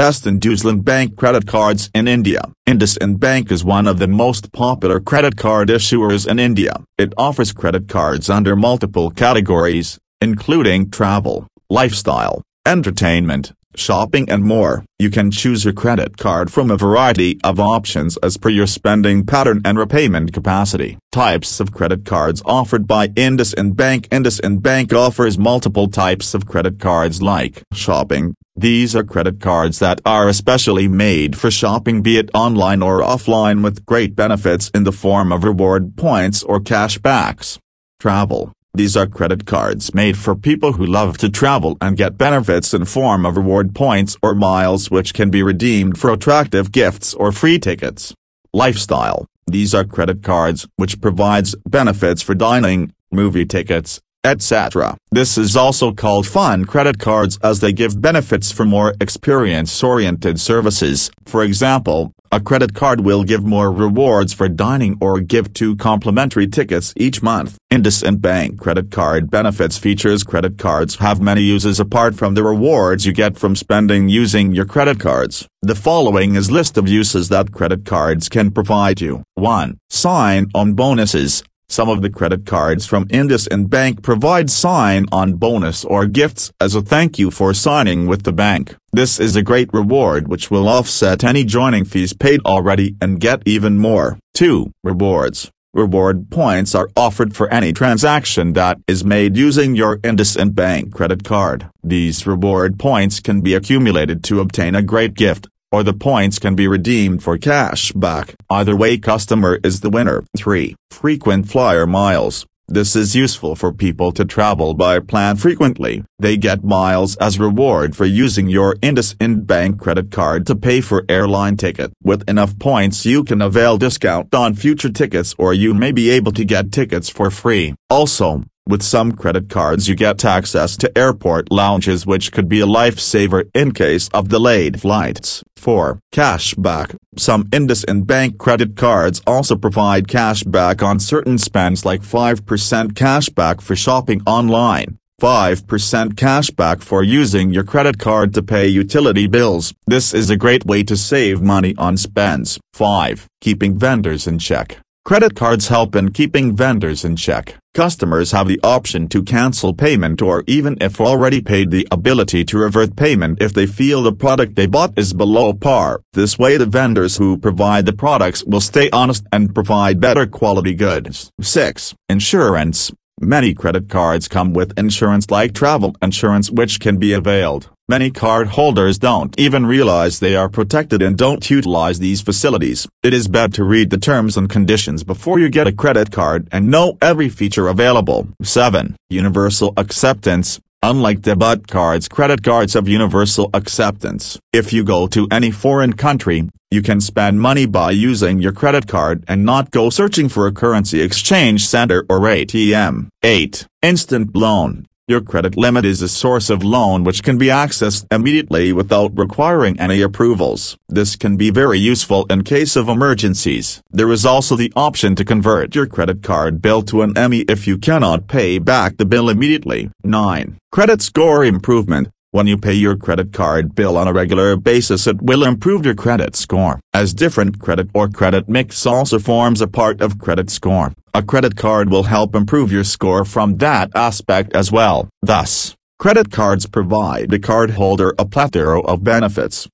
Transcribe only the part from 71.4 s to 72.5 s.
uses apart from the